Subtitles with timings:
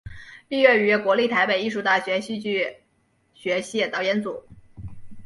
[0.47, 2.77] 毕业于国立台北艺术大学戏剧
[3.35, 4.43] 学系导演组。